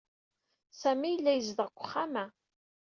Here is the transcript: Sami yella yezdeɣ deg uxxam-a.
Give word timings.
Sami 0.81 1.09
yella 1.09 1.31
yezdeɣ 1.33 1.67
deg 1.69 1.79
uxxam-a. 1.83 2.25